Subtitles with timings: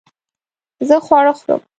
[0.87, 1.61] زه خواړه خورم